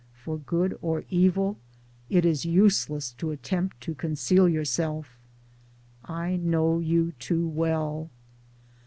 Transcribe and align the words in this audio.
for 0.15 0.39
good 0.39 0.75
or 0.81 1.03
evil 1.11 1.59
it 2.09 2.25
is 2.25 2.43
useless 2.43 3.11
to 3.13 3.29
attempt 3.29 3.79
to 3.79 3.93
conceal 3.93 4.49
yourself— 4.49 5.19
I 6.23 6.37
know 6.37 6.79
you 6.79 7.11
too 7.19 7.47
well. 7.47 8.09